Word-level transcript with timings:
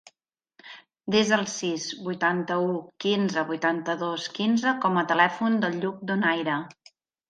Desa 1.15 1.37
el 1.37 1.45
sis, 1.55 1.85
vuitanta-u, 2.07 2.81
quinze, 3.07 3.45
vuitanta-dos, 3.53 4.29
quinze 4.41 4.77
com 4.89 5.01
a 5.01 5.09
telèfon 5.15 5.65
del 5.65 5.83
Lluc 5.85 6.07
Donaire. 6.13 6.63